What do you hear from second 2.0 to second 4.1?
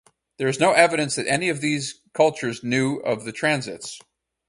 cultures knew of the transits.